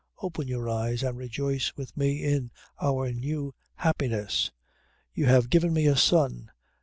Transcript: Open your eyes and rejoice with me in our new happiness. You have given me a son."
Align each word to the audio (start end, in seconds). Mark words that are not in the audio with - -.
Open 0.19 0.47
your 0.47 0.67
eyes 0.67 1.03
and 1.03 1.15
rejoice 1.15 1.73
with 1.75 1.95
me 1.95 2.23
in 2.23 2.49
our 2.81 3.11
new 3.11 3.53
happiness. 3.75 4.49
You 5.13 5.27
have 5.27 5.51
given 5.51 5.73
me 5.73 5.85
a 5.85 5.95
son." 5.95 6.49